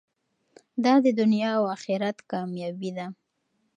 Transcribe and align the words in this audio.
دا 0.83 0.93
د 1.05 1.07
دنیا 1.19 1.49
او 1.57 1.63
اخرت 1.75 2.17
کامیابي 2.31 2.91
ده. 2.97 3.05